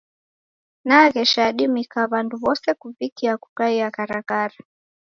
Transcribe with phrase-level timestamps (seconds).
[0.87, 4.57] Naghesha yadimika w'andu w'ose kuvikia kukaia karakara.